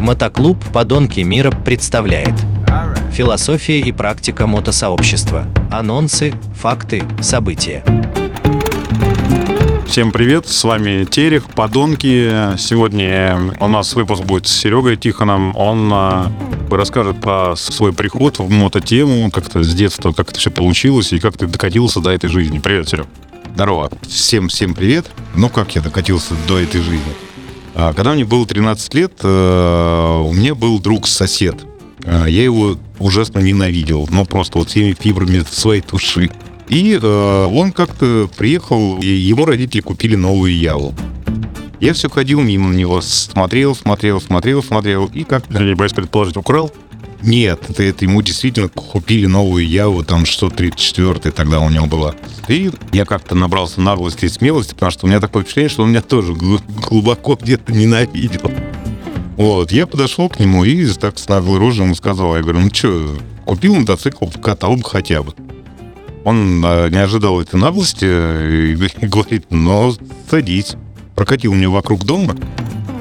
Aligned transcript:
Мотоклуб 0.00 0.56
«Подонки 0.72 1.20
мира» 1.20 1.50
представляет 1.50 2.32
Философия 3.12 3.80
и 3.80 3.92
практика 3.92 4.46
мотосообщества. 4.46 5.46
Анонсы, 5.70 6.32
факты, 6.54 7.02
события. 7.20 7.84
Всем 9.86 10.10
привет, 10.10 10.48
с 10.48 10.64
вами 10.64 11.04
Терех, 11.04 11.50
Подонки. 11.50 12.56
Сегодня 12.56 13.54
у 13.60 13.68
нас 13.68 13.94
выпуск 13.94 14.22
будет 14.22 14.46
с 14.46 14.52
Серегой 14.52 14.96
Тихоном. 14.96 15.54
Он 15.54 15.90
а, 15.92 16.32
расскажет 16.70 17.20
про 17.20 17.54
свой 17.54 17.92
приход 17.92 18.38
в 18.38 18.48
мототему, 18.48 19.30
как-то 19.30 19.62
с 19.62 19.74
детства, 19.74 20.12
как 20.12 20.30
это 20.30 20.38
все 20.38 20.50
получилось 20.50 21.12
и 21.12 21.18
как 21.18 21.36
ты 21.36 21.46
докатился 21.46 22.00
до 22.00 22.08
этой 22.08 22.30
жизни. 22.30 22.58
Привет, 22.58 22.88
Серег. 22.88 23.06
Здорово. 23.54 23.90
Всем, 24.08 24.48
всем 24.48 24.74
привет. 24.74 25.10
Ну, 25.34 25.50
как 25.50 25.74
я 25.74 25.82
докатился 25.82 26.32
до 26.48 26.58
этой 26.58 26.80
жизни? 26.80 27.29
А, 27.82 27.94
когда 27.94 28.12
мне 28.12 28.26
было 28.26 28.44
13 28.44 28.92
лет, 28.92 29.12
э, 29.22 30.22
у 30.26 30.32
меня 30.34 30.54
был 30.54 30.78
друг-сосед. 30.80 31.56
А, 32.04 32.26
я 32.26 32.44
его 32.44 32.76
ужасно 32.98 33.38
ненавидел, 33.38 34.06
но 34.10 34.26
просто 34.26 34.58
вот 34.58 34.68
всеми 34.68 34.94
фибрами 34.98 35.42
своей 35.50 35.80
души. 35.80 36.30
И 36.68 36.98
э, 37.00 37.46
он 37.50 37.72
как-то 37.72 38.28
приехал, 38.36 38.98
и 38.98 39.06
его 39.06 39.46
родители 39.46 39.80
купили 39.80 40.14
новую 40.14 40.54
Яву. 40.54 40.92
Я 41.80 41.94
все 41.94 42.10
ходил 42.10 42.42
мимо 42.42 42.74
него, 42.74 43.00
смотрел, 43.00 43.74
смотрел, 43.74 44.20
смотрел, 44.20 44.62
смотрел, 44.62 45.10
и 45.14 45.24
как... 45.24 45.44
Я 45.48 45.74
боюсь 45.74 45.94
предположить, 45.94 46.36
украл? 46.36 46.70
Нет, 47.22 47.64
это, 47.68 47.82
это 47.82 48.04
ему 48.04 48.22
действительно 48.22 48.68
купили 48.68 49.26
новую 49.26 49.68
Яву, 49.68 50.04
там 50.04 50.24
что 50.24 50.48
34 50.48 51.30
тогда 51.32 51.60
у 51.60 51.68
него 51.68 51.86
была. 51.86 52.14
И 52.48 52.70
я 52.92 53.04
как-то 53.04 53.34
набрался 53.34 53.80
наглости 53.80 54.24
и 54.24 54.28
смелости, 54.28 54.72
потому 54.72 54.90
что 54.90 55.06
у 55.06 55.08
меня 55.08 55.20
такое 55.20 55.42
впечатление, 55.42 55.70
что 55.70 55.82
он 55.82 55.90
меня 55.90 56.02
тоже 56.02 56.32
глубоко 56.34 57.38
где-то 57.40 57.72
ненавидел. 57.72 58.50
Вот, 59.36 59.72
я 59.72 59.86
подошел 59.86 60.28
к 60.28 60.38
нему 60.38 60.64
и 60.64 60.86
так 60.92 61.18
с 61.18 61.28
наглой 61.28 61.58
рожей 61.58 61.84
ему 61.84 61.94
сказал, 61.94 62.36
я 62.36 62.42
говорю, 62.42 62.60
ну 62.60 62.70
что, 62.72 63.16
купил 63.44 63.74
мотоцикл, 63.74 64.26
катал 64.26 64.76
бы 64.76 64.84
хотя 64.84 65.22
бы. 65.22 65.34
Он 66.24 66.62
а, 66.64 66.88
не 66.88 66.98
ожидал 66.98 67.40
этой 67.40 67.58
наглости 67.58 68.04
и 68.04 69.06
говорит, 69.06 69.46
ну, 69.50 69.94
садись. 70.30 70.74
Прокатил 71.14 71.54
мне 71.54 71.68
вокруг 71.68 72.04
дома, 72.04 72.34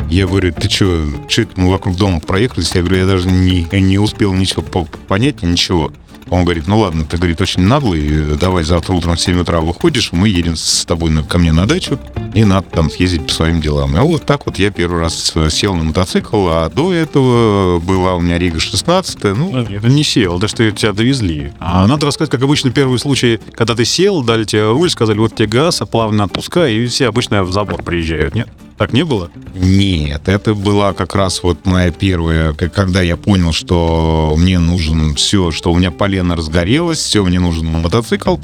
я 0.10 0.28
говорю, 0.28 0.54
ты 0.54 0.70
что, 0.70 1.06
это 1.30 1.52
мы 1.56 1.70
вокруг 1.70 1.96
дома 1.96 2.20
проехались? 2.20 2.74
Я 2.74 2.82
говорю, 2.82 2.98
я 2.98 3.06
даже 3.06 3.30
не, 3.30 3.68
не 3.72 4.00
успел 4.00 4.34
ничего 4.34 4.64
понять, 5.08 5.44
ничего. 5.44 5.92
Он 6.30 6.44
говорит, 6.44 6.68
ну 6.68 6.80
ладно, 6.80 7.06
ты, 7.06 7.18
говорит, 7.18 7.42
очень 7.42 7.64
наглый, 7.64 8.38
давай 8.40 8.64
завтра 8.64 8.94
утром 8.94 9.16
в 9.16 9.22
7 9.22 9.40
утра 9.40 9.62
выходишь, 9.62 10.12
мы 10.12 10.30
едем 10.30 10.56
с 10.56 10.86
тобой 10.86 11.12
ко 11.24 11.40
мне 11.40 11.52
на 11.52 11.66
дачу, 11.66 12.00
и 12.36 12.44
надо 12.44 12.68
там 12.70 12.92
съездить 12.92 13.26
по 13.26 13.34
своим 13.34 13.62
делам. 13.62 13.98
И 13.98 14.00
вот 14.00 14.26
так 14.26 14.46
вот 14.46 14.60
я 14.60 14.70
первый 14.70 15.02
раз 15.02 15.34
сел 15.50 15.76
на 15.76 15.84
мотоцикл, 15.84 16.48
а 16.50 16.70
до 16.70 16.94
этого 16.94 17.80
была 17.80 18.16
у 18.16 18.22
меня 18.22 18.38
Рига 18.38 18.60
16 18.60 19.24
ну... 19.24 19.58
Это 19.58 19.88
не 19.88 20.04
сел, 20.04 20.38
да 20.38 20.48
что 20.48 20.70
тебя 20.72 20.94
довезли. 20.94 21.52
А 21.60 21.88
надо 21.88 22.06
рассказать, 22.06 22.30
как 22.30 22.44
обычно, 22.44 22.70
первый 22.72 23.00
случай, 23.00 23.40
когда 23.54 23.74
ты 23.74 23.86
сел, 23.86 24.24
дали 24.24 24.44
тебе 24.44 24.70
руль, 24.70 24.90
сказали, 24.90 25.18
вот 25.18 25.36
тебе 25.36 25.48
газ, 25.48 25.82
а 25.82 25.88
плавно 25.88 26.26
отпускай, 26.26 26.76
и 26.76 26.86
все 26.86 27.08
обычно 27.08 27.44
в 27.44 27.52
забор 27.52 27.82
приезжают, 27.82 28.36
нет? 28.36 28.50
Так 28.80 28.94
не 28.94 29.04
было? 29.04 29.30
Нет, 29.54 30.30
это 30.30 30.56
была 30.56 30.94
как 30.94 31.14
раз 31.14 31.44
вот 31.44 31.66
моя 31.66 31.92
первая, 31.92 32.54
когда 32.54 33.02
я 33.02 33.18
понял, 33.18 33.52
что 33.52 34.34
мне 34.38 34.58
нужен 34.58 35.16
все, 35.16 35.52
что 35.52 35.74
у 35.74 35.78
меня 35.78 35.92
полено 35.92 36.38
разгорелось, 36.38 37.00
все, 37.00 37.26
мне 37.26 37.42
нужен 37.42 37.66
мотоцикл. 37.66 38.38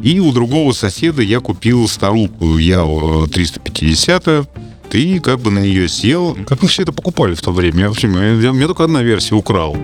И 0.00 0.20
у 0.20 0.30
другого 0.30 0.72
соседа 0.72 1.22
я 1.22 1.40
купил 1.40 1.88
старуху 1.88 2.56
я 2.56 2.86
350 3.32 4.48
ты 4.90 5.20
как 5.20 5.40
бы 5.40 5.50
на 5.50 5.60
нее 5.60 5.88
сел. 5.88 6.36
Как 6.46 6.62
вы 6.62 6.68
все 6.68 6.82
это 6.82 6.92
покупали 6.92 7.34
в 7.34 7.42
то 7.42 7.52
время? 7.52 7.80
Я, 7.80 7.88
вообще, 7.88 8.08
я, 8.08 8.50
я 8.50 8.66
только 8.66 8.84
одна 8.84 9.02
версия 9.02 9.36
украл. 9.36 9.76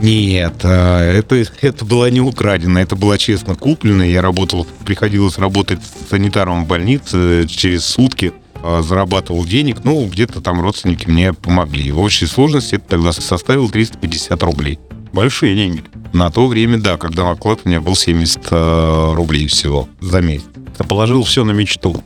Нет, 0.00 0.54
а, 0.62 1.02
это, 1.02 1.44
это 1.60 1.84
была 1.84 2.08
не 2.08 2.20
украдена, 2.20 2.78
это 2.78 2.96
была 2.96 3.18
честно 3.18 3.56
купленная. 3.56 4.08
Я 4.08 4.22
работал, 4.22 4.66
приходилось 4.86 5.38
работать 5.38 5.80
санитаром 6.08 6.64
в 6.64 6.66
больнице 6.66 7.46
через 7.46 7.84
сутки. 7.84 8.32
А, 8.62 8.82
зарабатывал 8.82 9.44
денег, 9.44 9.78
ну, 9.84 10.06
где-то 10.06 10.40
там 10.40 10.60
родственники 10.60 11.08
мне 11.08 11.32
помогли. 11.32 11.92
В 11.92 12.00
общей 12.00 12.26
сложности 12.26 12.76
это 12.76 12.88
тогда 12.88 13.12
составило 13.12 13.68
350 13.68 14.42
рублей. 14.42 14.78
Большие 15.12 15.54
деньги. 15.54 15.84
На 16.12 16.30
то 16.30 16.46
время, 16.46 16.78
да, 16.78 16.96
когда 16.96 17.30
оклад 17.30 17.60
у 17.64 17.68
меня 17.68 17.80
был 17.80 17.94
70 17.94 18.48
э, 18.50 19.12
рублей 19.14 19.46
всего 19.46 19.88
за 20.00 20.20
месяц. 20.20 20.46
Положил 20.88 21.24
все 21.24 21.44
на 21.44 21.52
мечту. 21.52 22.02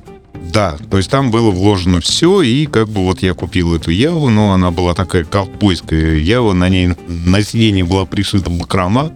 Да, 0.52 0.76
то 0.90 0.98
есть 0.98 1.10
там 1.10 1.30
было 1.30 1.50
вложено 1.50 2.00
все, 2.00 2.42
и 2.42 2.66
как 2.66 2.86
бы 2.88 3.04
вот 3.04 3.22
я 3.22 3.32
купил 3.32 3.74
эту 3.74 3.90
Яву, 3.90 4.28
но 4.28 4.52
она 4.52 4.70
была 4.70 4.92
такая 4.92 5.24
ковбойская 5.24 6.16
Ява, 6.16 6.52
на 6.52 6.68
ней 6.68 6.90
на 7.08 7.42
сиденье 7.42 7.84
была 7.84 8.04
пришита 8.04 8.50
бакрома, 8.50 9.12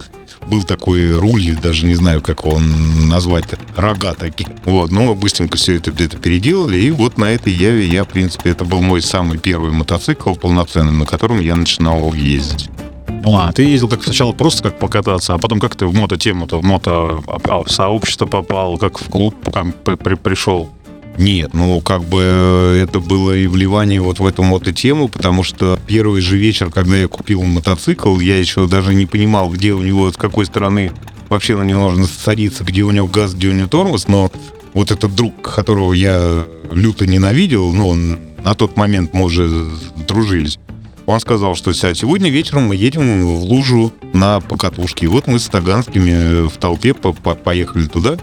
был 0.49 0.63
такой 0.63 1.13
руль, 1.19 1.55
даже 1.63 1.85
не 1.85 1.95
знаю, 1.95 2.23
как 2.23 2.45
его 2.45 2.59
назвать, 3.07 3.45
рога 3.77 4.15
такие. 4.15 4.49
Вот, 4.65 4.91
но 4.91 5.15
быстренько 5.15 5.59
все 5.59 5.77
это 5.77 5.91
где-то 5.91 6.17
переделали, 6.17 6.79
и 6.79 6.91
вот 6.91 7.19
на 7.19 7.27
этой 7.27 7.53
Яве 7.53 7.87
я, 7.87 8.05
в 8.05 8.09
принципе, 8.09 8.51
это 8.51 8.65
был 8.65 8.81
мой 8.81 9.03
самый 9.03 9.37
первый 9.37 9.73
мотоцикл 9.73 10.35
полноценный, 10.35 10.93
на 10.93 11.05
котором 11.05 11.41
я 11.41 11.55
начинал 11.57 12.15
ездить. 12.15 12.71
Ну, 13.09 13.37
а 13.37 13.53
ты 13.53 13.65
ездил 13.65 13.89
как 13.89 14.05
сначала 14.05 14.33
просто 14.33 14.63
как 14.63 14.79
покататься, 14.79 15.35
а 15.35 15.39
потом 15.39 15.59
как 15.59 15.75
ты 15.75 15.87
в 15.87 15.95
мото-тему-то, 15.95 16.61
в 16.61 16.65
мото-сообщество 16.65 18.27
попал, 18.27 18.79
как 18.79 18.99
в 18.99 19.11
клуб 19.11 19.35
там, 19.53 19.73
при, 19.85 19.97
при, 19.97 20.15
пришел? 20.15 20.71
Нет, 21.19 21.55
ну 21.55 21.81
как 21.81 22.05
бы 22.05 22.21
э, 22.23 22.83
это 22.83 23.01
было 23.01 23.37
и 23.37 23.47
вливание 23.47 24.01
вот 24.01 24.19
в 24.19 24.27
эту 24.27 24.43
мототему, 24.43 25.09
потому 25.09 25.43
что 25.43 25.79
первый 25.87 26.21
же 26.21 26.37
вечер, 26.37 26.71
когда 26.71 26.97
я 26.97 27.09
купил 27.09 27.43
мотоцикл, 27.43 28.19
я 28.21 28.39
еще 28.39 28.67
даже 28.67 28.95
не 28.95 29.07
понимал, 29.07 29.51
где 29.51 29.73
у 29.73 29.81
него, 29.81 30.13
с 30.13 30.17
какой 30.17 30.47
стороны 30.47 30.93
вообще 31.29 31.57
на 31.57 31.63
него 31.63 31.91
нужно 31.91 32.07
садиться, 32.07 32.65
где 32.65 32.83
у 32.83 32.91
него 32.91 33.07
газ, 33.07 33.35
где 33.35 33.49
у 33.49 33.53
него 33.53 33.69
тормоз, 33.69 34.09
но 34.09 34.31
вот 34.75 34.91
этот 34.91 35.15
друг, 35.15 35.41
которого 35.41 35.95
я 35.95 36.45
люто 36.71 37.07
ненавидел, 37.07 37.73
ну, 37.73 37.89
он, 37.89 38.19
на 38.45 38.55
тот 38.55 38.77
момент 38.77 39.15
мы 39.15 39.25
уже 39.25 39.69
дружились, 40.07 40.59
он 41.07 41.21
сказал, 41.21 41.55
что 41.55 41.73
сегодня 41.73 42.31
вечером 42.31 42.65
мы 42.65 42.77
едем 42.77 43.25
в 43.25 43.45
лужу 43.45 43.93
на 44.13 44.41
покатушке. 44.41 45.07
И 45.07 45.09
вот 45.09 45.29
мы 45.29 45.39
с 45.39 45.47
Таганскими 45.47 46.49
в 46.49 46.57
толпе 46.59 46.95
по 46.95 47.09
-по 47.09 47.37
поехали 47.37 47.87
туда. 47.87 48.17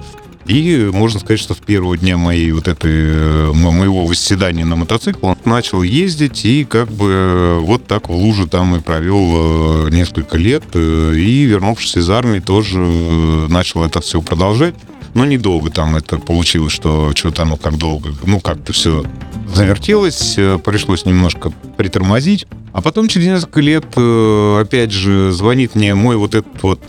И 0.46 0.90
можно 0.92 1.20
сказать, 1.20 1.40
что 1.40 1.54
с 1.54 1.58
первого 1.58 1.98
дня 1.98 2.18
моей 2.18 2.52
вот 2.52 2.68
этой, 2.68 2.92
э, 2.92 3.52
моего 3.54 4.06
восседания 4.06 4.66
на 4.66 4.76
мотоцикл 4.76 5.28
он 5.28 5.38
начал 5.46 5.84
ездить 5.84 6.44
и 6.44 6.66
как 6.66 6.92
бы 6.92 7.10
э, 7.10 7.60
вот 7.60 7.88
так 7.88 8.10
в 8.10 8.12
луже 8.12 8.48
там 8.48 8.76
и 8.76 8.82
провел 8.82 9.88
э, 9.88 9.90
несколько 9.92 10.38
лет. 10.38 10.64
И 10.76 11.44
вернувшись 11.46 11.98
из 11.98 12.10
армии 12.10 12.40
тоже 12.40 12.78
начал 12.78 13.84
это 13.84 14.02
все 14.02 14.22
продолжать. 14.22 14.76
Но 15.14 15.26
недолго 15.26 15.70
там 15.70 15.96
это 15.96 16.18
получилось, 16.18 16.74
что 16.74 17.12
что-то 17.16 17.44
оно 17.44 17.56
как 17.56 17.78
долго, 17.78 18.14
ну 18.26 18.40
как-то 18.40 18.74
все 18.74 19.06
завертелось, 19.54 20.38
пришлось 20.64 21.06
немножко 21.06 21.52
притормозить. 21.78 22.46
А 22.74 22.82
потом 22.82 23.08
через 23.08 23.28
несколько 23.28 23.62
лет, 23.62 23.86
опять 23.96 24.92
же, 24.92 25.32
звонит 25.32 25.76
мне 25.76 25.94
мой 25.94 26.18
вот 26.18 26.34
этот 26.34 26.64
вот 26.64 26.82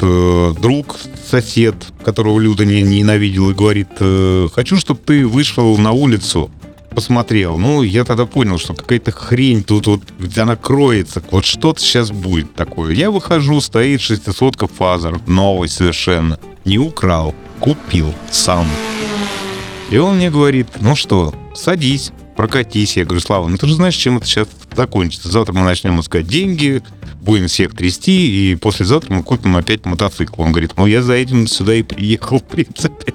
друг, 0.61 0.97
сосед, 1.29 1.75
которого 2.05 2.39
Люда 2.39 2.65
не 2.65 2.83
ненавидел, 2.83 3.51
и 3.51 3.55
говорит, 3.55 3.89
«Э, 4.01 4.49
хочу, 4.55 4.77
чтобы 4.77 5.01
ты 5.05 5.27
вышел 5.27 5.77
на 5.79 5.93
улицу, 5.93 6.51
посмотрел. 6.95 7.59
Ну, 7.59 7.83
я 7.83 8.05
тогда 8.05 8.25
понял, 8.25 8.59
что 8.59 8.75
какая-то 8.75 9.11
хрень 9.11 9.65
тут 9.65 9.87
вот, 9.87 10.03
она 10.37 10.57
кроется. 10.57 11.23
Вот 11.31 11.45
что-то 11.45 11.81
сейчас 11.81 12.11
будет 12.11 12.55
такое. 12.55 12.95
Я 12.95 13.11
выхожу, 13.11 13.61
стоит 13.61 14.01
600 14.01 14.71
фазер, 14.71 15.21
новый 15.27 15.69
совершенно. 15.69 16.39
Не 16.65 16.79
украл, 16.79 17.35
купил 17.61 18.15
сам. 18.31 18.67
И 19.94 19.97
он 19.97 20.16
мне 20.16 20.28
говорит, 20.28 20.66
ну 20.81 20.97
что, 20.97 21.32
садись, 21.55 22.10
прокатись. 22.34 22.97
Я 22.97 23.05
говорю, 23.05 23.21
Слава, 23.21 23.47
ну 23.47 23.56
ты 23.56 23.69
же 23.69 23.75
знаешь, 23.75 23.94
чем 23.94 24.16
это 24.16 24.27
сейчас 24.27 24.49
закончится. 24.75 25.31
Завтра 25.31 25.52
мы 25.52 25.61
начнем 25.61 26.00
искать 26.00 26.26
деньги, 26.26 26.82
будем 27.20 27.46
всех 27.46 27.76
трясти, 27.76 28.50
и 28.50 28.56
послезавтра 28.56 29.14
мы 29.14 29.23
купим 29.23 29.55
опять 29.55 29.87
мотоцикл. 29.87 30.43
Он 30.43 30.50
говорит, 30.50 30.73
ну 30.76 30.87
я 30.87 31.00
за 31.00 31.12
этим 31.12 31.46
сюда 31.46 31.76
и 31.76 31.85
приехал, 31.85 32.38
в 32.41 32.43
принципе. 32.43 33.14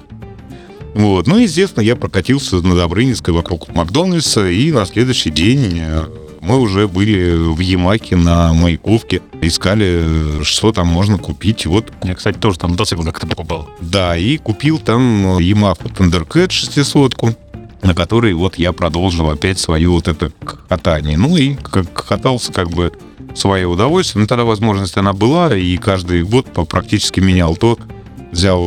Вот. 0.94 1.26
Ну, 1.26 1.36
естественно, 1.36 1.82
я 1.82 1.96
прокатился 1.96 2.56
на 2.62 2.74
Добрынинской 2.74 3.34
вокруг 3.34 3.68
Макдональдса, 3.74 4.48
и 4.48 4.72
на 4.72 4.86
следующий 4.86 5.28
день 5.28 5.80
э, 5.80 6.04
мы 6.40 6.58
уже 6.58 6.88
были 6.88 7.34
в 7.34 7.60
Ямаке 7.60 8.16
на 8.16 8.52
Маяковке, 8.52 9.22
искали, 9.40 10.42
что 10.42 10.72
там 10.72 10.86
можно 10.86 11.18
купить. 11.18 11.66
Вот. 11.66 11.92
Я, 12.02 12.14
кстати, 12.14 12.38
тоже 12.38 12.58
там 12.58 12.72
мотоцикл 12.72 13.02
как-то 13.02 13.26
покупал. 13.26 13.68
Да, 13.80 14.16
и 14.16 14.36
купил 14.38 14.78
там 14.78 15.38
Ямаху 15.38 15.88
Thundercat 15.88 16.50
600 16.50 17.14
на 17.82 17.94
которой 17.94 18.34
вот 18.34 18.56
я 18.56 18.72
продолжил 18.72 19.30
опять 19.30 19.58
свое 19.58 19.88
вот 19.88 20.06
это 20.06 20.30
катание. 20.68 21.16
Ну 21.16 21.36
и 21.36 21.54
как 21.54 21.92
катался 21.92 22.52
как 22.52 22.70
бы 22.70 22.92
свое 23.34 23.66
удовольствие. 23.66 24.22
Но 24.22 24.26
тогда 24.26 24.44
возможность 24.44 24.96
она 24.96 25.12
была, 25.12 25.56
и 25.56 25.76
каждый 25.76 26.22
год 26.22 26.46
практически 26.68 27.20
менял 27.20 27.56
то. 27.56 27.78
Взял 28.32 28.62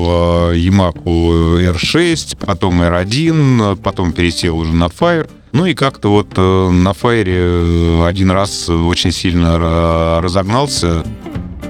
э, 0.51 0.57
Yamaha 0.57 1.73
R6, 1.73 2.37
потом 2.45 2.81
R1, 2.81 3.77
потом 3.77 4.11
пересел 4.11 4.57
уже 4.57 4.73
на 4.73 4.85
Fire. 4.85 5.29
Ну 5.53 5.67
и 5.67 5.75
как-то 5.75 6.09
вот 6.09 6.29
э, 6.35 6.69
на 6.69 6.93
фаере 6.93 7.37
э, 7.37 8.05
один 8.07 8.31
раз 8.31 8.67
очень 8.69 9.11
сильно 9.11 9.55
ра- 9.57 10.19
разогнался. 10.19 11.03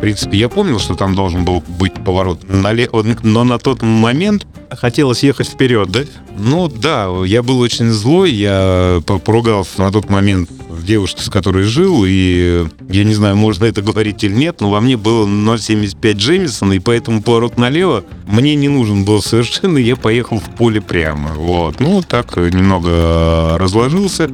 Принципе, 0.03 0.37
я 0.37 0.49
помнил, 0.49 0.79
что 0.79 0.95
там 0.95 1.15
должен 1.15 1.45
был 1.45 1.63
быть 1.79 1.93
поворот 1.93 2.41
налево, 2.49 3.05
но 3.23 3.45
на 3.45 3.57
тот 3.57 3.81
момент 3.81 4.45
Хотелось 4.69 5.23
ехать 5.23 5.47
вперед, 5.47 5.89
да? 5.91 6.01
ну 6.37 6.67
да, 6.67 7.07
я 7.25 7.41
был 7.41 7.59
очень 7.59 7.89
злой, 7.89 8.31
я 8.31 9.01
по- 9.05 9.19
поругался 9.19 9.79
на 9.81 9.91
тот 9.93 10.09
момент 10.09 10.49
с 10.77 10.83
девушкой, 10.83 11.21
с 11.21 11.29
которой 11.29 11.63
жил, 11.63 12.03
и 12.05 12.65
я 12.89 13.03
не 13.05 13.13
знаю, 13.13 13.37
можно 13.37 13.63
это 13.63 13.81
говорить 13.81 14.23
или 14.25 14.33
нет, 14.33 14.59
но 14.59 14.71
во 14.71 14.81
мне 14.81 14.97
было 14.97 15.25
0,75 15.25 16.13
Джемисон, 16.13 16.73
и 16.73 16.79
поэтому 16.79 17.21
поворот 17.21 17.57
налево 17.57 18.03
мне 18.27 18.55
не 18.55 18.67
нужен 18.67 19.05
был 19.05 19.21
совершенно, 19.21 19.77
я 19.77 19.95
поехал 19.95 20.39
в 20.39 20.49
поле 20.55 20.81
прямо. 20.81 21.33
Вот. 21.33 21.79
Ну, 21.79 22.01
так 22.01 22.35
немного 22.35 23.57
разложился 23.57 24.29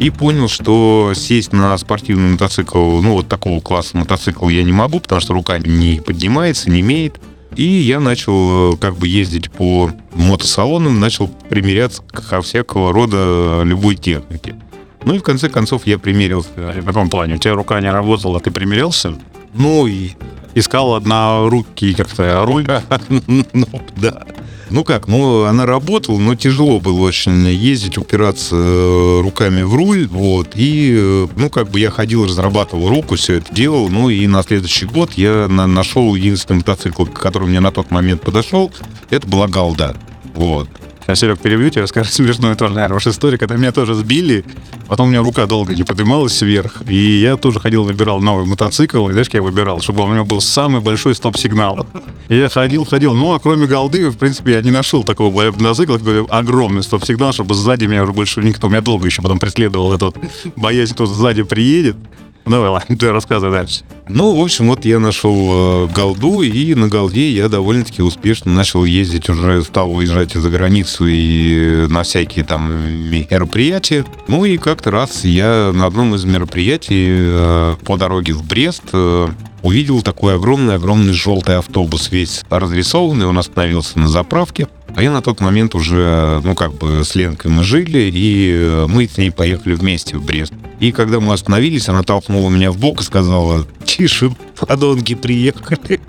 и 0.00 0.08
понял, 0.08 0.48
что 0.48 1.12
сесть 1.14 1.52
на 1.52 1.76
спортивный 1.76 2.30
мотоцикл, 2.30 3.00
ну, 3.02 3.12
вот 3.12 3.28
такого 3.28 3.60
класса 3.60 3.98
мотоцикл 3.98 4.48
я 4.48 4.62
не 4.62 4.72
могу, 4.72 4.98
потому 4.98 5.20
что 5.20 5.34
рука 5.34 5.58
не 5.58 6.00
поднимается, 6.00 6.70
не 6.70 6.80
имеет. 6.80 7.20
И 7.54 7.64
я 7.64 8.00
начал 8.00 8.72
э, 8.72 8.76
как 8.78 8.96
бы 8.96 9.06
ездить 9.06 9.50
по 9.50 9.90
мотосалонам, 10.14 11.00
начал 11.00 11.28
примеряться 11.28 12.02
ко 12.02 12.40
всякого 12.40 12.94
рода 12.94 13.62
любой 13.62 13.94
технике. 13.96 14.56
Ну 15.04 15.14
и 15.14 15.18
в 15.18 15.22
конце 15.22 15.50
концов 15.50 15.86
я 15.86 15.98
примерился. 15.98 16.48
В 16.56 16.84
каком 16.86 17.10
плане? 17.10 17.34
У 17.34 17.38
тебя 17.38 17.54
рука 17.54 17.78
не 17.80 17.90
работала, 17.90 18.40
ты 18.40 18.50
примерялся? 18.50 19.14
Ну 19.52 19.86
и 19.86 20.12
Искал 20.54 20.94
однорукий 20.94 21.94
как-то 21.94 22.44
руль? 22.44 22.66
Ну, 23.52 23.66
да. 23.96 24.24
Ну 24.70 24.84
как, 24.84 25.08
ну 25.08 25.44
она 25.44 25.66
работала, 25.66 26.16
но 26.18 26.34
тяжело 26.36 26.78
было 26.78 27.00
очень 27.00 27.46
ездить, 27.48 27.98
упираться 27.98 28.54
э, 28.56 29.20
руками 29.20 29.62
в 29.62 29.74
руль, 29.74 30.06
вот, 30.06 30.50
и, 30.54 30.94
э, 30.96 31.26
ну 31.36 31.50
как 31.50 31.70
бы 31.70 31.80
я 31.80 31.90
ходил, 31.90 32.24
разрабатывал 32.24 32.88
руку, 32.88 33.16
все 33.16 33.34
это 33.34 33.52
делал, 33.52 33.88
ну 33.88 34.08
и 34.10 34.26
на 34.28 34.42
следующий 34.44 34.86
год 34.86 35.12
я 35.14 35.48
на- 35.48 35.66
нашел 35.66 36.14
единственный 36.14 36.58
мотоцикл, 36.58 37.04
который 37.04 37.48
мне 37.48 37.58
на 37.60 37.72
тот 37.72 37.90
момент 37.90 38.22
подошел, 38.22 38.70
это 39.10 39.26
была 39.26 39.48
Галда, 39.48 39.96
вот. 40.34 40.68
Сейчас, 41.02 41.20
Серег, 41.20 41.40
перебью 41.40 41.70
тебя, 41.70 41.82
расскажу 41.82 42.10
смешную 42.10 42.56
тоже, 42.56 42.74
наверное, 42.74 42.94
вашу 42.94 43.10
историю, 43.10 43.38
когда 43.38 43.56
меня 43.56 43.72
тоже 43.72 43.94
сбили, 43.94 44.44
потом 44.86 45.08
у 45.08 45.10
меня 45.10 45.22
рука 45.22 45.46
долго 45.46 45.74
не 45.74 45.82
поднималась 45.82 46.40
вверх, 46.40 46.82
и 46.88 46.94
я 46.94 47.36
тоже 47.36 47.58
ходил, 47.60 47.84
выбирал 47.84 48.20
новый 48.20 48.44
мотоцикл, 48.44 49.08
и 49.08 49.12
знаешь, 49.12 49.28
как 49.28 49.34
я 49.34 49.42
выбирал, 49.42 49.80
чтобы 49.80 50.04
у 50.04 50.06
меня 50.06 50.24
был 50.24 50.40
самый 50.40 50.80
большой 50.80 51.14
стоп-сигнал. 51.14 51.86
И 52.28 52.36
я 52.36 52.48
ходил, 52.48 52.84
ходил, 52.84 53.14
ну, 53.14 53.32
а 53.32 53.40
кроме 53.40 53.66
голды, 53.66 54.10
в 54.10 54.16
принципе, 54.16 54.52
я 54.52 54.62
не 54.62 54.70
нашел 54.70 55.02
такого 55.02 55.50
мотоцикла, 55.50 55.98
такой 55.98 56.24
огромный 56.26 56.82
стоп-сигнал, 56.82 57.32
чтобы 57.32 57.54
сзади 57.54 57.86
меня 57.86 58.04
уже 58.04 58.12
больше 58.12 58.40
никто, 58.40 58.68
меня 58.68 58.80
долго 58.80 59.06
еще 59.06 59.22
потом 59.22 59.38
преследовал 59.38 59.92
этот, 59.92 60.16
боясь, 60.56 60.92
кто 60.92 61.06
сзади 61.06 61.42
приедет. 61.42 61.96
Ну, 62.46 62.72
ладно, 62.72 62.96
ты 62.98 63.12
рассказывай 63.12 63.52
дальше. 63.52 63.82
Ну, 64.08 64.34
в 64.34 64.42
общем, 64.42 64.68
вот 64.68 64.84
я 64.84 64.98
нашел 64.98 65.86
э, 65.86 65.88
Галду, 65.94 66.42
и 66.42 66.74
на 66.74 66.88
Галде 66.88 67.30
я 67.30 67.48
довольно-таки 67.48 68.02
успешно 68.02 68.52
начал 68.52 68.84
ездить, 68.84 69.28
уже 69.28 69.62
стал 69.62 69.92
уезжать 69.94 70.32
за 70.32 70.50
границу 70.50 71.06
и 71.06 71.86
на 71.88 72.02
всякие 72.02 72.44
там 72.44 72.70
мероприятия. 73.08 74.04
Ну 74.26 74.44
и 74.44 74.56
как-то 74.56 74.90
раз 74.90 75.24
я 75.24 75.70
на 75.72 75.86
одном 75.86 76.14
из 76.14 76.24
мероприятий 76.24 77.06
э, 77.08 77.76
по 77.84 77.96
дороге 77.96 78.32
в 78.32 78.44
Брест 78.44 78.82
э, 78.92 79.28
увидел 79.62 80.02
такой 80.02 80.36
огромный-огромный 80.36 81.12
желтый 81.12 81.56
автобус, 81.56 82.10
весь 82.10 82.42
разрисованный, 82.50 83.26
он 83.26 83.38
остановился 83.38 83.98
на 83.98 84.08
заправке. 84.08 84.66
А 84.94 85.02
я 85.02 85.12
на 85.12 85.22
тот 85.22 85.40
момент 85.40 85.74
уже, 85.74 86.40
ну, 86.44 86.54
как 86.54 86.74
бы 86.74 87.04
с 87.04 87.14
Ленкой 87.14 87.50
мы 87.50 87.64
жили, 87.64 88.10
и 88.12 88.52
э, 88.52 88.86
мы 88.88 89.06
с 89.06 89.16
ней 89.16 89.30
поехали 89.30 89.74
вместе 89.74 90.16
в 90.16 90.24
Брест. 90.24 90.52
И 90.80 90.92
когда 90.92 91.20
мы 91.20 91.32
остановились, 91.32 91.88
она 91.88 92.02
толкнула 92.02 92.50
меня 92.50 92.72
в 92.72 92.78
бок 92.78 93.00
и 93.00 93.04
сказала, 93.04 93.66
тише, 93.84 94.30
подонки 94.58 95.14
приехали. 95.14 96.00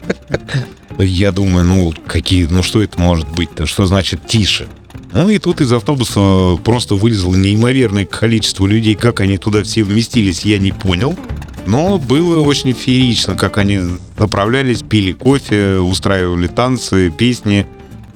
Я 0.98 1.31
думаю, 1.31 1.66
ну, 1.66 1.94
какие, 2.07 2.45
ну, 2.45 2.63
что 2.63 2.81
это 2.81 3.00
может 3.00 3.30
быть-то? 3.30 3.66
Что 3.66 3.86
значит 3.86 4.28
тише? 4.28 4.68
Ну 5.13 5.30
и 5.30 5.39
тут 5.39 5.60
из 5.60 5.72
автобуса 5.74 6.57
просто 6.63 6.95
вылезло 6.95 7.36
неимоверное 7.36 8.06
количество 8.06 8.66
людей. 8.66 8.95
Как 8.95 9.19
они 9.19 9.38
туда 9.38 9.63
все 9.63 9.83
вместились, 9.83 10.45
я 10.45 10.57
не 10.57 10.72
понял. 10.72 11.18
Но 11.66 11.98
было 11.98 12.39
очень 12.42 12.74
феерично, 12.74 13.36
как 13.36 13.57
они 13.57 13.81
заправлялись, 14.18 14.81
пили 14.81 15.12
кофе, 15.12 15.78
устраивали 15.78 16.48
танцы, 16.48 17.12
песни. 17.12 17.68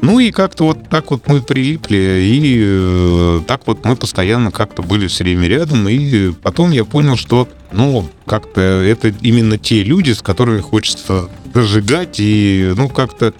Ну 0.06 0.20
и 0.20 0.30
как-то 0.30 0.66
вот 0.66 0.88
так 0.88 1.10
вот 1.10 1.28
мы 1.28 1.42
прилипли, 1.42 2.20
и 2.22 2.62
э, 2.64 3.42
так 3.48 3.62
вот 3.66 3.84
мы 3.86 3.96
постоянно 3.96 4.52
как-то 4.52 4.84
были 4.84 5.08
все 5.08 5.24
время 5.24 5.48
рядом, 5.48 5.90
и 5.90 6.32
потом 6.32 6.70
я 6.70 6.86
понял, 6.86 7.16
что, 7.16 7.50
ну, 7.72 8.08
как-то 8.28 8.62
это 8.62 9.08
именно 9.22 9.58
те 9.58 9.82
люди, 9.84 10.12
с 10.12 10.22
которыми 10.22 10.62
хочется 10.62 11.28
зажигать, 11.56 12.20
и, 12.20 12.74
ну, 12.78 12.88
как-то 12.88 13.34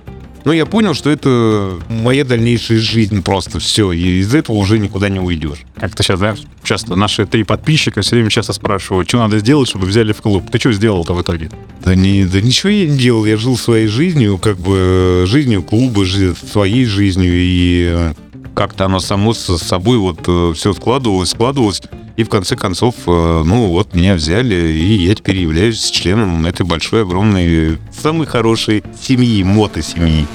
ну, 0.46 0.52
я 0.52 0.66
понял, 0.66 0.94
что 0.94 1.10
это 1.10 1.80
моя 1.90 2.24
дальнейшая 2.24 2.78
жизнь 2.80 3.22
просто 3.24 3.60
все, 3.60 3.92
и 3.92 4.20
из 4.20 4.34
этого 4.34 4.56
уже 4.56 4.80
никуда 4.80 5.10
не 5.10 5.20
уйдешь. 5.20 5.64
Как-то 5.76 6.04
сейчас, 6.04 6.20
знаешь, 6.20 6.40
часто 6.64 6.96
наши 6.96 7.26
три 7.26 7.44
подписчика 7.44 8.02
все 8.02 8.16
время 8.16 8.30
часто 8.30 8.54
спрашивают, 8.54 9.10
что 9.10 9.18
надо 9.18 9.40
сделать, 9.40 9.68
чтобы 9.68 9.88
взяли 9.88 10.14
в 10.14 10.22
клуб. 10.22 10.50
Ты 10.52 10.60
что 10.60 10.72
сделал-то 10.72 11.14
в 11.14 11.22
итоге? 11.22 11.50
Да, 11.84 11.96
не, 11.96 12.26
да 12.26 12.42
ничего 12.42 12.70
я 12.70 12.88
не 12.88 12.98
делал, 12.98 13.26
я 13.26 13.38
жил 13.38 13.58
своей 13.58 13.88
жизнью, 13.88 14.38
как 14.38 14.58
бы 14.58 14.78
э, 14.78 15.26
жизнью 15.28 15.64
клуба, 15.64 16.06
жи- 16.06 16.36
своей 16.36 16.86
жизнью, 16.86 17.34
и 17.34 17.90
э, 17.92 18.14
как-то 18.56 18.86
оно 18.86 19.00
само 19.00 19.34
с 19.34 19.58
собой 19.58 19.98
вот 19.98 20.56
все 20.56 20.74
складывалось, 20.74 21.32
складывалось, 21.32 21.82
и 22.16 22.24
в 22.24 22.30
конце 22.30 22.56
концов, 22.56 22.96
э, 23.08 23.44
ну 23.46 23.68
вот 23.68 23.94
меня 23.94 24.16
взяли, 24.16 24.56
и 24.56 25.06
я 25.06 25.16
теперь 25.16 25.38
являюсь 25.38 25.84
членом 25.90 26.46
этой 26.46 26.66
большой, 26.66 27.02
огромной, 27.02 27.78
самой 27.92 28.26
хорошей 28.26 28.84
семьи, 29.02 29.44
мотосемьи. 29.44 30.26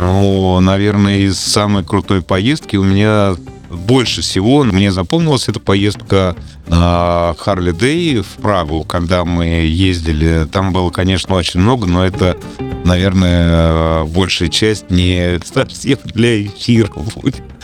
Ну, 0.00 0.60
наверное, 0.60 1.18
из 1.18 1.38
самой 1.38 1.84
крутой 1.84 2.22
поездки 2.22 2.76
у 2.76 2.84
меня 2.84 3.34
больше 3.72 4.20
всего 4.20 4.64
мне 4.64 4.92
запомнилась 4.92 5.48
эта 5.48 5.58
поездка 5.60 6.36
на 6.68 7.34
Харли 7.38 7.72
Дэй 7.72 8.20
в 8.20 8.40
Прагу, 8.40 8.84
когда 8.84 9.24
мы 9.24 9.46
ездили. 9.46 10.46
Там 10.50 10.72
было, 10.72 10.90
конечно, 10.90 11.34
очень 11.34 11.60
много, 11.60 11.86
но 11.86 12.04
это, 12.04 12.36
наверное, 12.84 14.04
большая 14.04 14.48
часть 14.48 14.90
не 14.90 15.40
совсем 15.44 15.98
для 16.04 16.46
эфира. 16.46 16.90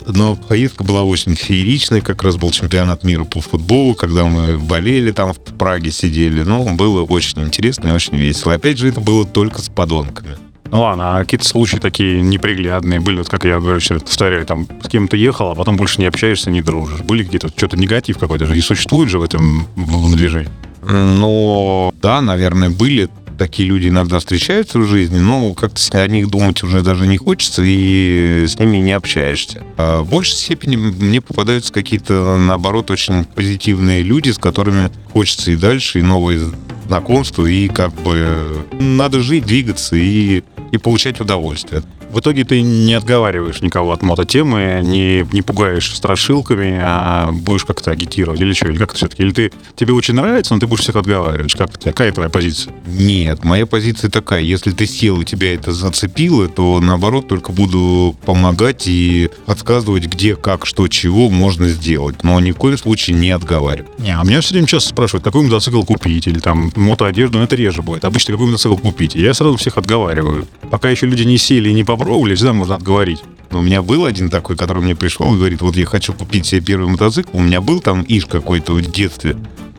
Но 0.07 0.37
поездка 0.37 0.85
была 0.85 1.03
очень 1.03 1.35
фееричной, 1.35 2.01
как 2.01 2.23
раз 2.23 2.37
был 2.37 2.51
чемпионат 2.51 3.05
мира 3.05 3.25
по 3.25 3.41
футболу, 3.41 3.95
когда 3.95 4.25
мы 4.25 4.57
болели 4.57 5.11
там 5.13 5.35
в 5.35 5.39
Праге, 5.39 5.91
сидели. 5.91 6.43
Ну, 6.43 6.75
было 6.75 7.03
очень 7.03 7.43
интересно 7.43 7.89
и 7.89 7.93
очень 7.93 8.17
весело. 8.17 8.55
Опять 8.55 8.79
же, 8.79 8.89
это 8.89 9.01
было 9.01 9.27
только 9.27 9.61
с 9.61 9.69
подонками. 9.69 10.39
Ну 10.71 10.83
ладно, 10.83 11.17
а 11.17 11.21
какие-то 11.21 11.47
случаи 11.47 11.77
такие 11.77 12.21
неприглядные 12.21 13.01
были, 13.01 13.19
вот 13.19 13.29
как 13.29 13.45
я 13.45 13.59
раз 13.59 13.89
повторяю, 13.89 14.45
там 14.45 14.67
с 14.83 14.89
кем-то 14.89 15.17
ехал, 15.17 15.51
а 15.51 15.55
потом 15.55 15.77
больше 15.77 16.01
не 16.01 16.07
общаешься, 16.07 16.51
не 16.51 16.61
дружишь. 16.61 17.01
Были 17.01 17.25
где-то 17.25 17.49
что-то 17.49 17.77
негатив 17.77 18.19
какой-то 18.19 18.47
же, 18.47 18.57
и 18.57 18.61
существует 18.61 19.09
же 19.09 19.19
в 19.19 19.23
этом 19.23 19.67
в 19.77 20.15
движении. 20.17 20.51
Ну, 20.83 21.93
да, 22.01 22.21
наверное, 22.21 22.71
были 22.71 23.09
такие 23.39 23.69
люди 23.69 23.89
иногда 23.89 24.19
встречаются 24.19 24.79
в 24.79 24.87
жизни, 24.87 25.19
но 25.19 25.55
как-то 25.55 26.03
о 26.03 26.07
них 26.09 26.29
думать 26.29 26.63
уже 26.63 26.83
даже 26.83 27.07
не 27.07 27.17
хочется, 27.17 27.63
и 27.65 28.45
с 28.47 28.59
ними 28.59 28.79
не 28.79 28.93
общаешься. 28.93 29.63
А 29.77 30.03
в 30.03 30.11
большей 30.11 30.35
степени 30.35 30.77
мне 30.77 31.21
попадаются 31.21 31.73
какие-то, 31.73 32.37
наоборот, 32.37 32.91
очень 32.91 33.25
позитивные 33.25 34.03
люди, 34.03 34.31
с 34.31 34.39
которыми 34.39 34.91
хочется 35.13 35.53
и 35.53 35.57
дальше, 35.57 36.01
и 36.01 36.03
новые 36.03 36.51
знакомства, 36.87 37.47
и 37.47 37.69
как 37.69 37.93
бы 38.03 38.67
надо 38.81 39.21
жить, 39.21 39.47
двигаться 39.47 39.95
и, 39.95 40.43
и 40.73 40.79
получать 40.79 41.21
удовольствие. 41.21 41.83
В 42.11 42.21
итоге 42.21 42.45
ты 42.45 42.63
не 42.63 42.95
отговариваешь 42.95 43.61
никого 43.61 43.93
от 43.93 44.03
мототемы, 44.03 44.81
не, 44.83 45.27
не 45.31 45.43
пугаешь 45.43 45.95
страшилками, 45.95 46.79
а 46.83 47.31
будешь 47.33 47.65
как-то 47.65 47.91
агитировать 47.91 48.41
или 48.41 48.55
что? 48.55 48.69
Или 48.69 48.79
как 48.79 48.91
это 48.91 48.97
все-таки? 48.97 49.23
Или 49.23 49.33
ты, 49.33 49.53
тебе 49.77 49.93
очень 49.93 50.15
нравится, 50.15 50.55
но 50.55 50.61
ты 50.61 50.67
будешь 50.67 50.83
всех 50.83 50.97
отговаривать? 50.97 51.55
Как, 51.55 51.79
какая 51.79 52.11
твоя 52.13 52.31
позиция? 52.31 52.73
Нет, 52.87 53.45
моя 53.45 53.67
позиция 53.67 54.11
такая. 54.11 54.41
Если 54.41 54.71
ты 54.71 54.87
сел 54.87 55.21
и 55.21 55.25
тебя 55.25 55.55
это 55.55 55.73
зацепило, 55.73 56.49
то 56.49 56.81
наоборот 56.81 57.29
только 57.29 57.53
буду 57.53 58.17
помогать 58.25 58.85
и 58.87 59.31
подсказывать, 59.45 60.07
где, 60.07 60.35
как, 60.35 60.65
что, 60.65 60.89
чего 60.89 61.29
можно 61.29 61.69
сделать. 61.69 62.25
Но 62.25 62.41
ни 62.41 62.53
в 62.53 62.57
коем 62.57 62.79
случае 62.79 63.17
не 63.17 63.31
отговаривать. 63.31 63.99
Не, 63.99 64.17
а 64.17 64.25
меня 64.25 64.41
все 64.41 64.55
время 64.55 64.67
часто 64.67 64.91
спрашивают, 64.91 65.25
какой 65.25 65.43
мотоцикл 65.43 65.83
купить, 65.83 66.27
или 66.27 66.39
там 66.39 66.73
мотоодежду, 66.75 67.39
но 67.39 67.45
это 67.45 67.57
реже 67.57 67.83
будет. 67.83 68.05
Обычно 68.07 68.33
какой 68.33 68.47
мотоцикл 68.47 68.77
купить. 68.77 69.15
И 69.15 69.21
я 69.21 69.35
сразу 69.35 69.57
всех 69.59 69.77
отговариваю. 69.77 70.47
Пока 70.71 70.91
еще 70.91 71.07
люди 71.07 71.23
не 71.23 71.39
сели 71.39 71.71
и 71.71 71.75
не 71.75 71.85
попробовали, 71.85 72.35
всегда 72.35 72.53
можно 72.53 72.75
отговорить. 72.75 73.23
У 73.51 73.61
меня 73.61 73.81
был 73.81 74.05
один 74.05 74.29
такой, 74.29 74.57
который 74.57 74.83
мне 74.83 74.95
пришел 74.95 75.33
и 75.35 75.39
говорит, 75.39 75.63
вот 75.63 75.77
я 75.77 75.87
хочу 75.87 76.13
купить 76.13 76.47
себе 76.47 76.61
первый 76.61 76.89
мотоцикл. 76.89 77.37
У 77.37 77.41
меня 77.41 77.61
был 77.61 77.81
там 77.81 78.05
Иш 78.07 78.27
какой-то 78.27 78.75
в 78.75 78.83
детстве. 78.83 79.37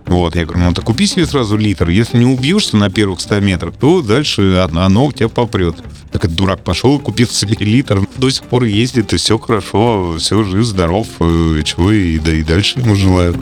Вот, 0.10 0.36
я 0.36 0.46
говорю, 0.46 0.66
ну 0.66 0.74
так 0.74 0.86
купи 0.86 1.06
себе 1.06 1.26
сразу 1.28 1.56
литр. 1.56 1.88
Если 1.90 2.18
не 2.18 2.26
убьешься 2.26 2.76
на 2.78 2.90
первых 2.90 3.22
100 3.22 3.40
метрах, 3.42 3.74
то 3.80 4.02
дальше 4.02 4.58
оно, 4.68 4.82
оно 4.82 5.06
у 5.06 5.12
тебя 5.12 5.30
попрет. 5.30 5.76
Так 6.12 6.26
этот 6.26 6.36
дурак 6.36 6.64
пошел, 6.64 6.98
купил 7.00 7.28
себе 7.28 7.56
литр. 7.60 8.02
До 8.18 8.30
сих 8.32 8.44
пор 8.46 8.64
ездит, 8.64 9.14
и 9.14 9.18
все 9.18 9.38
хорошо, 9.38 10.16
все 10.18 10.44
жив, 10.44 10.66
здоров. 10.66 11.08
э, 11.20 11.62
Чего 11.64 11.92
и, 11.92 12.18
да 12.18 12.34
и 12.34 12.42
дальше 12.42 12.80
ему 12.80 12.96
желаю. 12.96 13.36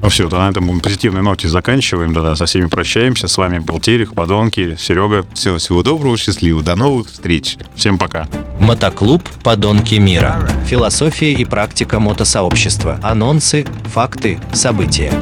Ну 0.00 0.08
все, 0.08 0.28
то 0.28 0.38
на 0.38 0.48
этом 0.50 0.80
позитивной 0.80 1.22
ноте 1.22 1.48
заканчиваем. 1.48 2.12
Да-да, 2.12 2.36
со 2.36 2.46
всеми 2.46 2.66
прощаемся. 2.66 3.26
С 3.26 3.36
вами 3.36 3.58
был 3.58 3.80
Терех, 3.80 4.14
Подонки, 4.14 4.76
Серега. 4.78 5.24
Все, 5.34 5.58
всего 5.58 5.82
доброго, 5.82 6.16
счастливо. 6.16 6.62
До 6.62 6.76
новых 6.76 7.08
встреч. 7.10 7.56
Всем 7.74 7.98
пока. 7.98 8.28
Мотоклуб 8.60 9.22
«Подонки 9.42 9.96
мира». 9.96 10.48
Философия 10.66 11.32
и 11.32 11.44
практика 11.44 11.98
мотосообщества. 11.98 13.00
Анонсы, 13.02 13.66
факты, 13.92 14.38
события. 14.52 15.12